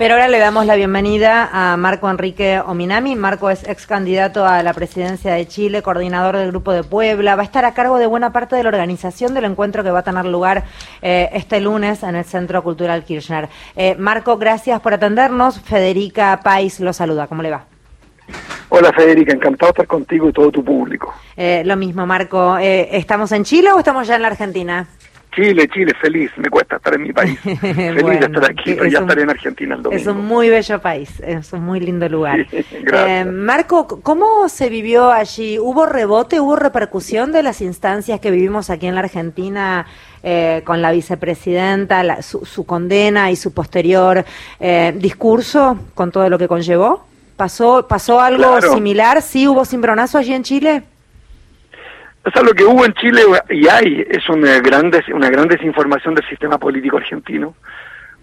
[0.00, 3.16] Pero ahora le damos la bienvenida a Marco Enrique Ominami.
[3.16, 7.36] Marco es ex candidato a la presidencia de Chile, coordinador del Grupo de Puebla.
[7.36, 9.98] Va a estar a cargo de buena parte de la organización del encuentro que va
[9.98, 10.64] a tener lugar
[11.02, 13.50] eh, este lunes en el Centro Cultural Kirchner.
[13.76, 15.60] Eh, Marco, gracias por atendernos.
[15.60, 17.26] Federica Pais lo saluda.
[17.26, 17.66] ¿Cómo le va?
[18.70, 21.12] Hola Federica, encantado de estar contigo y todo tu público.
[21.36, 22.56] Eh, lo mismo, Marco.
[22.56, 24.88] ¿Estamos en Chile o estamos ya en la Argentina?
[25.32, 26.30] Chile, Chile, feliz.
[26.36, 27.38] Me cuesta estar en mi país.
[27.42, 30.00] feliz de estar aquí, pero ya estaré en Argentina el domingo.
[30.00, 32.46] Es un muy bello país, es un muy lindo lugar.
[32.92, 35.58] Eh, Marco, ¿cómo se vivió allí?
[35.58, 39.86] ¿Hubo rebote, hubo repercusión de las instancias que vivimos aquí en la Argentina
[40.22, 44.24] eh, con la vicepresidenta, su, condena y su posterior
[44.58, 47.04] eh, discurso con todo lo que conllevó?
[47.36, 49.22] ¿Pasó, pasó algo similar?
[49.22, 50.82] ¿Sí hubo cimbronazo allí en Chile?
[52.24, 56.14] O sea, lo que hubo en Chile y hay es una gran, una gran desinformación
[56.14, 57.54] del sistema político argentino,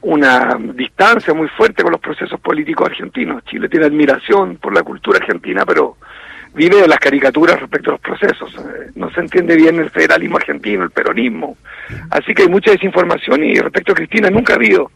[0.01, 3.43] una distancia muy fuerte con los procesos políticos argentinos.
[3.45, 5.97] Chile tiene admiración por la cultura argentina, pero
[6.53, 8.53] vive de las caricaturas respecto a los procesos.
[8.55, 11.57] Eh, no se entiende bien el federalismo argentino, el peronismo.
[12.11, 14.91] Así que hay mucha desinformación y respecto a Cristina nunca ha habido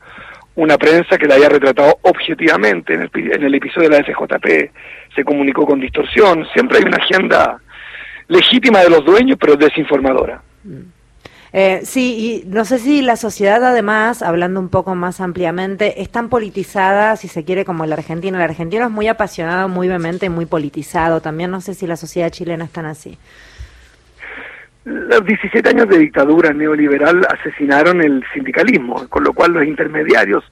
[0.55, 2.93] una prensa que la haya retratado objetivamente.
[2.93, 4.71] En el, en el episodio de la SJP
[5.15, 6.45] se comunicó con distorsión.
[6.53, 7.59] Siempre hay una agenda
[8.31, 10.41] legítima de los dueños, pero desinformadora.
[11.53, 16.09] Eh, sí, y no sé si la sociedad además, hablando un poco más ampliamente, es
[16.09, 18.37] tan politizada, si se quiere, como el argentino.
[18.37, 21.19] El argentino es muy apasionado, muy vehemente, muy politizado.
[21.19, 23.17] También no sé si la sociedad chilena es tan así.
[24.85, 30.43] Los 17 años de dictadura neoliberal asesinaron el sindicalismo, con lo cual los intermediarios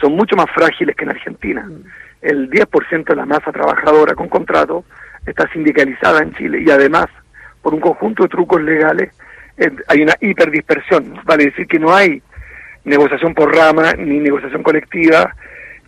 [0.00, 1.64] son mucho más frágiles que en Argentina.
[1.64, 1.84] Mm.
[2.22, 4.84] El 10% de la masa trabajadora con contrato
[5.26, 7.08] está sindicalizada en Chile y además
[7.64, 9.10] por un conjunto de trucos legales,
[9.56, 12.22] eh, hay una hiperdispersión, vale decir que no hay
[12.84, 15.34] negociación por rama, ni negociación colectiva,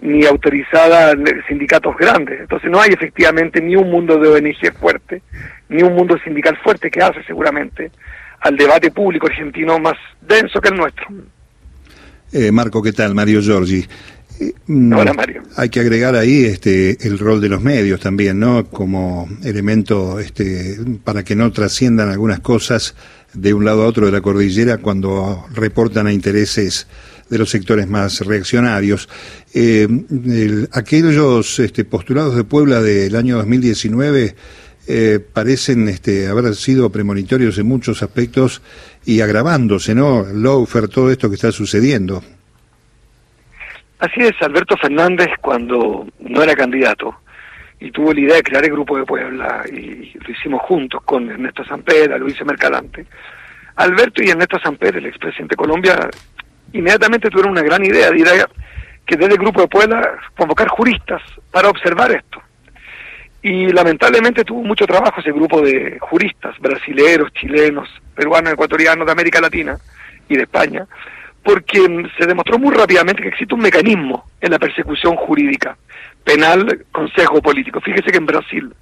[0.01, 1.15] ni autorizada
[1.47, 2.41] sindicatos grandes.
[2.41, 5.21] Entonces no hay efectivamente ni un mundo de ONG fuerte,
[5.69, 7.91] ni un mundo sindical fuerte que hace seguramente
[8.41, 11.07] al debate público argentino más denso que el nuestro.
[12.33, 13.15] Eh, Marco, ¿qué tal?
[13.15, 13.87] Mario Giorgi.
[14.67, 15.43] Mm, Hola, Mario.
[15.57, 18.67] Hay que agregar ahí este el rol de los medios también, ¿no?
[18.67, 22.95] Como elemento este para que no trasciendan algunas cosas
[23.33, 26.87] de un lado a otro de la cordillera cuando reportan a intereses
[27.29, 29.09] de los sectores más reaccionarios.
[29.55, 29.89] Eh,
[30.73, 34.35] aquellos este, postulados de Puebla del año 2019
[34.89, 38.63] eh, parecen este, haber sido premonitorios en muchos aspectos
[39.05, 40.25] y agravándose, ¿no?
[40.25, 42.23] Lowfer, todo esto que está sucediendo.
[43.99, 47.17] Así es, Alberto Fernández cuando no era candidato
[47.81, 51.31] y tuvo la idea de crear el Grupo de Puebla y lo hicimos juntos con
[51.31, 53.07] Ernesto Sampera, Luis Mercalante.
[53.77, 56.09] Alberto y Ernesto Sampera, el expresidente de Colombia,
[56.73, 58.49] inmediatamente tuvieron una gran idea de idea
[59.07, 62.43] que desde el Grupo de Puebla convocar juristas para observar esto.
[63.43, 69.41] Y lamentablemente tuvo mucho trabajo ese grupo de juristas, brasileros, chilenos, peruanos, ecuatorianos de América
[69.41, 69.79] Latina
[70.29, 70.87] y de España,
[71.47, 75.79] porque se demostró muy rápidamente que existe un mecanismo en la persecución jurídica,
[76.25, 77.81] penal, consejo político.
[77.81, 78.75] Fíjese que en Brasil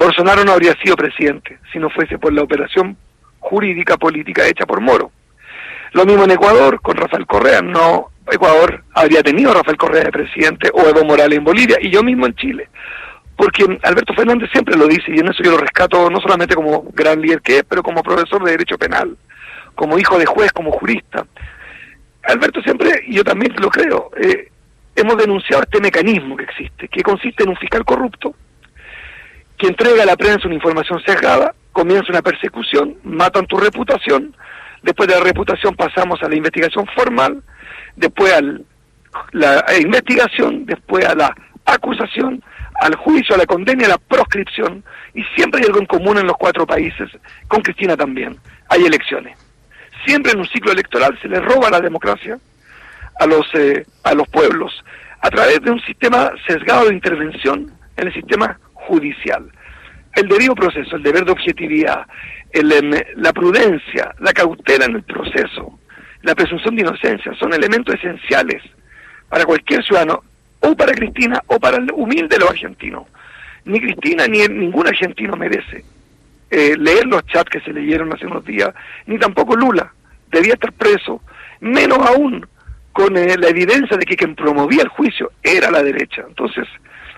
[0.00, 2.96] Bolsonaro no habría sido presidente si no fuese por la operación
[3.38, 5.12] jurídica política hecha por Moro.
[5.92, 10.12] Lo mismo en Ecuador con Rafael Correa, no Ecuador habría tenido a Rafael Correa de
[10.12, 12.70] presidente o Evo Morales en Bolivia y yo mismo en Chile.
[13.36, 16.82] Porque Alberto Fernández siempre lo dice y en eso yo lo rescato no solamente como
[16.94, 19.18] gran líder que es, pero como profesor de derecho penal,
[19.74, 21.26] como hijo de juez, como jurista.
[22.24, 24.50] Alberto siempre, y yo también lo creo, eh,
[24.94, 28.34] hemos denunciado este mecanismo que existe, que consiste en un fiscal corrupto
[29.56, 34.34] que entrega a la prensa una información sesgada, comienza una persecución, matan tu reputación,
[34.82, 37.42] después de la reputación pasamos a la investigación formal,
[37.94, 38.40] después a
[39.32, 41.34] la investigación, después a la
[41.66, 42.42] acusación,
[42.80, 44.82] al juicio, a la condena a la proscripción,
[45.12, 47.10] y siempre hay algo en común en los cuatro países,
[47.46, 48.38] con Cristina también,
[48.70, 49.36] hay elecciones
[50.04, 52.38] siempre en un ciclo electoral se le roba la democracia
[53.18, 54.72] a los, eh, a los pueblos
[55.20, 59.50] a través de un sistema sesgado de intervención en el sistema judicial.
[60.14, 62.06] El debido proceso, el deber de objetividad,
[62.52, 65.78] em, la prudencia, la cautela en el proceso,
[66.22, 68.62] la presunción de inocencia son elementos esenciales
[69.28, 70.22] para cualquier ciudadano,
[70.60, 73.04] o para Cristina o para el humilde de los argentinos.
[73.64, 75.84] Ni Cristina ni ningún argentino merece
[76.50, 78.70] eh, leer los chats que se leyeron hace unos días,
[79.06, 79.92] ni tampoco Lula.
[80.30, 81.22] Debía estar preso,
[81.60, 82.46] menos aún
[82.92, 86.24] con eh, la evidencia de que quien promovía el juicio era la derecha.
[86.26, 86.66] Entonces,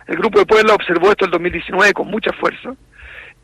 [0.06, 2.74] el Grupo de Puebla observó esto el 2019 con mucha fuerza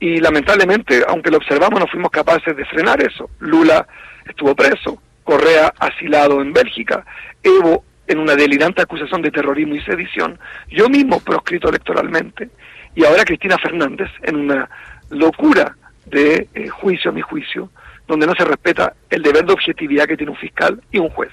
[0.00, 3.30] y lamentablemente, aunque lo observamos, no fuimos capaces de frenar eso.
[3.40, 3.86] Lula
[4.26, 7.04] estuvo preso, Correa asilado en Bélgica,
[7.42, 10.38] Evo en una delirante acusación de terrorismo y sedición,
[10.70, 12.48] yo mismo proscrito electoralmente,
[12.94, 14.68] y ahora Cristina Fernández en una
[15.10, 15.76] locura
[16.10, 17.70] de eh, juicio a mi juicio,
[18.06, 21.30] donde no se respeta el deber de objetividad que tiene un fiscal y un juez.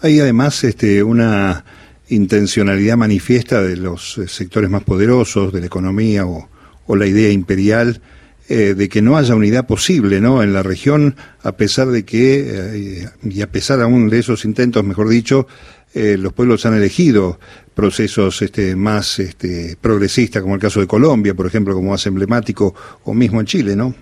[0.00, 1.64] Hay además este, una
[2.08, 6.48] intencionalidad manifiesta de los eh, sectores más poderosos de la economía o,
[6.96, 8.00] la idea imperial
[8.48, 10.42] eh, de que no haya unidad posible ¿no?
[10.42, 15.10] en la región, a pesar de que, y a pesar aún de esos intentos, mejor
[15.10, 15.46] dicho,
[15.94, 17.38] los pueblos han elegido
[17.78, 22.74] procesos este, más este, progresistas, como el caso de Colombia, por ejemplo, como más emblemático,
[23.04, 23.94] o mismo en Chile, ¿no?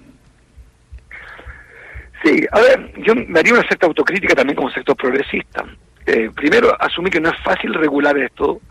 [2.24, 5.62] Sí, a ver, yo me haría una cierta autocrítica también como sector progresista.
[6.06, 8.62] Eh, primero, asumí que no es fácil regular esto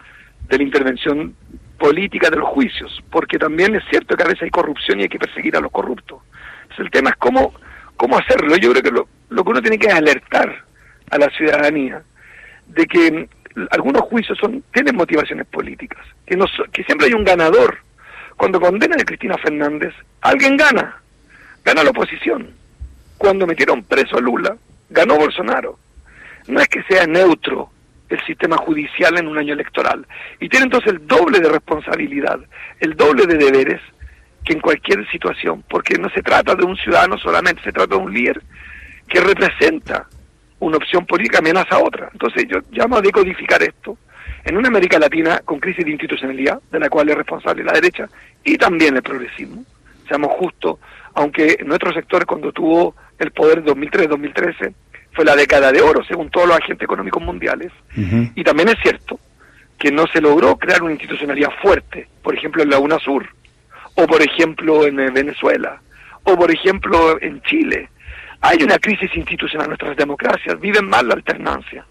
[0.49, 1.35] de la intervención
[1.77, 5.09] política de los juicios, porque también es cierto que a veces hay corrupción y hay
[5.09, 6.17] que perseguir a los corruptos.
[6.63, 7.53] Entonces el tema es cómo,
[7.95, 8.57] cómo hacerlo.
[8.57, 10.63] Yo creo que lo, lo que uno tiene que alertar
[11.11, 12.01] a la ciudadanía
[12.65, 13.29] de que
[13.71, 17.77] algunos juicios son tienen motivaciones políticas, que, no, que siempre hay un ganador.
[18.35, 21.01] Cuando condenan a Cristina Fernández, alguien gana,
[21.63, 22.49] gana la oposición
[23.17, 24.55] cuando metieron preso a Lula,
[24.89, 25.79] ganó Bolsonaro.
[26.47, 27.69] No es que sea neutro
[28.09, 30.05] el sistema judicial en un año electoral.
[30.39, 32.39] Y tiene entonces el doble de responsabilidad,
[32.79, 33.81] el doble de deberes
[34.43, 38.01] que en cualquier situación, porque no se trata de un ciudadano solamente, se trata de
[38.01, 38.41] un líder
[39.07, 40.07] que representa
[40.59, 42.09] una opción política amenaza a otra.
[42.11, 43.97] Entonces yo llamo a decodificar esto
[44.43, 48.07] en una América Latina con crisis de institucionalidad, de la cual es responsable la derecha
[48.43, 49.63] y también el progresismo.
[50.07, 50.79] Seamos justos,
[51.15, 54.73] aunque nuestro sector cuando tuvo el poder 2003-2013
[55.13, 57.71] fue la década de oro, según todos los agentes económicos mundiales.
[58.35, 59.19] Y también es cierto
[59.79, 63.27] que no se logró crear una institucionalidad fuerte, por ejemplo en la UNASUR,
[63.95, 65.81] o por ejemplo en eh, Venezuela,
[66.23, 67.89] o por ejemplo en Chile.
[68.41, 71.85] Hay una crisis institucional en nuestras democracias, viven mal la alternancia.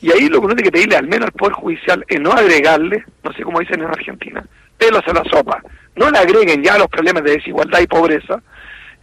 [0.00, 2.32] Y ahí lo que uno tiene que pedirle al menos al Poder Judicial es no
[2.32, 4.44] agregarle, no sé cómo dicen en Argentina,
[4.76, 5.62] pelos a la sopa.
[5.96, 8.40] No le agreguen ya los problemas de desigualdad y pobreza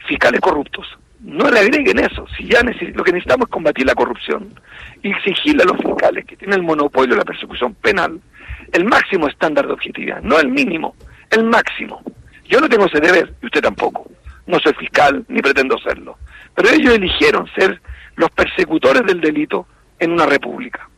[0.08, 0.88] fiscales corruptos
[1.26, 2.26] no le agreguen eso.
[2.38, 4.54] Si ya lo que necesitamos es combatir la corrupción
[5.02, 8.20] y exigirle a los fiscales que tienen el monopolio de la persecución penal
[8.72, 10.96] el máximo estándar de objetividad, no el mínimo,
[11.32, 12.02] el máximo.
[12.48, 14.10] Yo no tengo ese deber y usted tampoco.
[14.48, 16.18] No soy fiscal ni pretendo serlo.
[16.56, 17.82] Pero ellos eligieron ser
[18.16, 19.68] los persecutores del delito
[20.00, 20.90] en una república.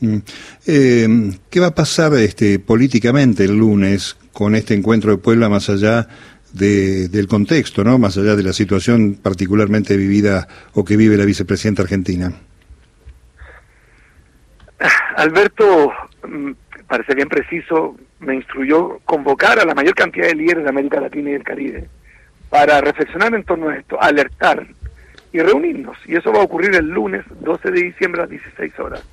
[0.00, 0.18] Mm.
[0.66, 1.08] Eh,
[1.50, 6.08] ¿Qué va a pasar este, políticamente el lunes con este encuentro de Puebla más allá
[6.52, 7.98] de, del contexto, ¿no?
[7.98, 12.32] Más allá de la situación particularmente vivida o que vive la vicepresidenta argentina.
[15.16, 15.92] Alberto,
[16.26, 16.50] mm,
[16.88, 21.30] parece bien preciso, me instruyó convocar a la mayor cantidad de líderes de América Latina
[21.30, 21.88] y del Caribe
[22.50, 24.66] para reflexionar en torno a esto, alertar
[25.32, 25.96] y reunirnos.
[26.06, 29.04] Y eso va a ocurrir el lunes 12 de diciembre a las 16 horas.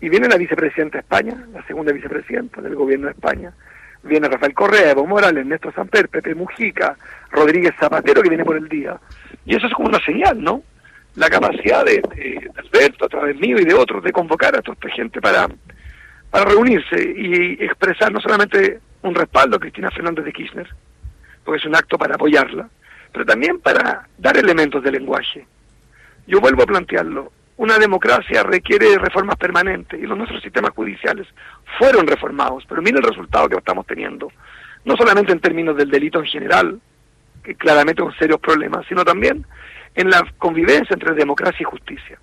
[0.00, 3.52] Y viene la vicepresidenta de España, la segunda vicepresidenta del gobierno de España,
[4.02, 6.96] viene Rafael Correa, Evo Morales, Néstor Samper, Pepe Mujica,
[7.30, 8.98] Rodríguez Zapatero que viene por el día.
[9.44, 10.62] Y eso es como una señal, ¿no?
[11.16, 12.00] La capacidad de,
[12.56, 15.48] Alberto, a través mío y de otros, de convocar a toda esta gente para,
[16.30, 20.68] para reunirse y expresar no solamente un respaldo a Cristina Fernández de Kirchner,
[21.44, 22.68] porque es un acto para apoyarla,
[23.12, 25.46] pero también para dar elementos de lenguaje.
[26.26, 31.26] Yo vuelvo a plantearlo, una democracia requiere reformas permanentes y los nuestros sistemas judiciales
[31.78, 34.32] fueron reformados, pero mire el resultado que estamos teniendo,
[34.86, 36.80] no solamente en términos del delito en general,
[37.44, 39.44] que claramente es un serio problema, sino también
[39.94, 42.18] en la convivencia entre democracia y justicia.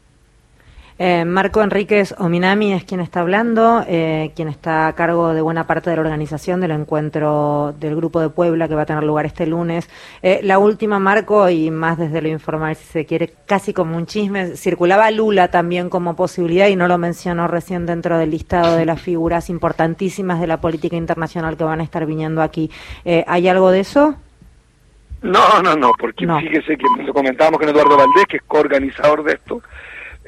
[1.00, 5.68] Eh, Marco Enríquez Ominami es quien está hablando, eh, quien está a cargo de buena
[5.68, 9.28] parte de la organización del encuentro del Grupo de Puebla que va a tener lugar
[9.28, 9.88] este lunes.
[10.24, 14.08] Eh, la última, Marco, y más desde lo informal, si se quiere, casi como un
[14.08, 18.86] chisme, circulaba Lula también como posibilidad y no lo mencionó recién dentro del listado de
[18.86, 22.72] las figuras importantísimas de la política internacional que van a estar viniendo aquí.
[23.28, 24.16] ¿Hay algo de eso?
[25.22, 29.34] No, no, no, porque fíjese que lo comentábamos con Eduardo Valdés, que es coorganizador de
[29.34, 29.62] esto,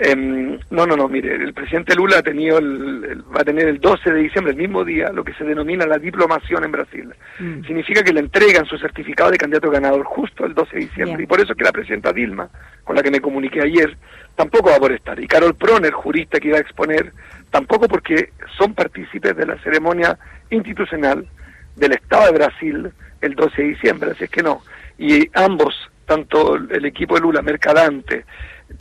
[0.01, 3.81] Em, no, no, no, mire, el presidente Lula ha tenido el, va a tener el
[3.81, 7.13] 12 de diciembre, el mismo día, lo que se denomina la diplomación en Brasil.
[7.37, 7.65] Mm.
[7.65, 11.23] Significa que le entregan su certificado de candidato ganador justo el 12 de diciembre.
[11.23, 12.47] Y por eso es que la presidenta Dilma,
[12.85, 13.97] con la que me comuniqué ayer,
[14.35, 15.19] tampoco va a poder estar.
[15.19, 17.11] Y Carol Proner, jurista que iba a exponer,
[17.51, 20.17] tampoco porque son partícipes de la ceremonia
[20.49, 21.27] institucional
[21.75, 24.11] del Estado de Brasil el 12 de diciembre.
[24.11, 24.61] Así es que no.
[24.97, 25.75] Y ambos,
[26.05, 28.23] tanto el equipo de Lula, Mercadante,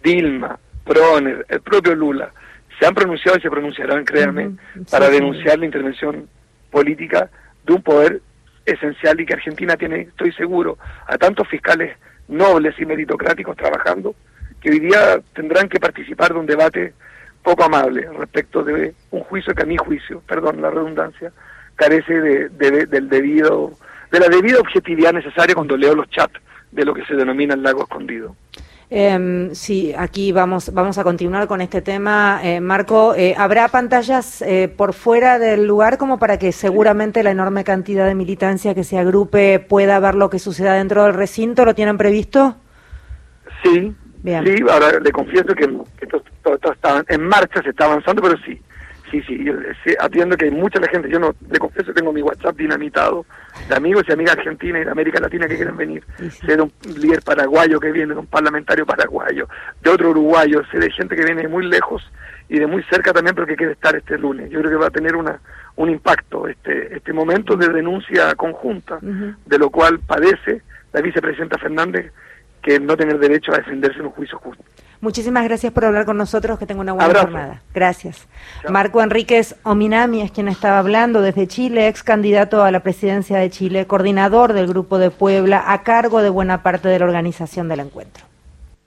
[0.00, 0.56] Dilma,
[0.88, 2.33] Proner, el propio Lula,
[2.78, 4.52] se han pronunciado y se pronunciarán, créanme,
[4.90, 6.26] para denunciar la intervención
[6.71, 7.28] política
[7.66, 8.23] de un poder
[8.64, 11.97] esencial y que Argentina tiene, estoy seguro, a tantos fiscales
[12.28, 14.14] nobles y meritocráticos trabajando,
[14.62, 16.95] que hoy día tendrán que participar de un debate
[17.42, 21.33] poco amable respecto de un juicio que a mi juicio, perdón la redundancia,
[21.76, 22.49] carece de,
[22.87, 23.73] del debido,
[24.11, 26.40] de la debida objetividad necesaria cuando leo los chats
[26.73, 28.37] de lo que se denomina el lago escondido.
[28.90, 32.40] Eh, sí, aquí vamos, vamos a continuar con este tema.
[32.42, 37.30] Eh, Marco, eh, ¿habrá pantallas eh, por fuera del lugar como para que seguramente la
[37.30, 41.66] enorme cantidad de militancia que se agrupe pueda ver lo que suceda dentro del recinto?
[41.66, 42.57] ¿Lo tienen previsto?
[43.62, 45.64] Sí, sí, ahora le confieso que,
[46.00, 48.59] esto, todo, está en marcha, se está avanzando, pero sí,
[49.11, 49.55] sí, sí, yo,
[50.00, 53.27] atiendo que hay mucha la gente, yo no, le confieso tengo mi WhatsApp dinamitado
[53.69, 56.73] de amigos y amigas argentinas y de América Latina que quieren venir, sé de un
[56.97, 59.49] líder paraguayo que viene, de un parlamentario paraguayo,
[59.83, 62.03] de otro uruguayo, sé de gente que viene de muy lejos
[62.49, 64.50] y de muy cerca también, pero que quiere estar este lunes.
[64.50, 65.41] Yo creo que va a tener una
[65.77, 70.62] un impacto este este momento de denuncia conjunta, de lo cual padece
[70.93, 72.12] la vicepresidenta Fernández
[72.62, 74.65] que no tener derecho a defenderse en un juicio justo.
[75.00, 77.62] Muchísimas gracias por hablar con nosotros, que tenga una buena jornada.
[77.73, 78.26] Gracias.
[78.69, 83.49] Marco Enríquez Ominami es quien estaba hablando desde Chile, ex candidato a la presidencia de
[83.49, 87.81] Chile, coordinador del Grupo de Puebla, a cargo de buena parte de la organización del
[87.81, 88.25] encuentro.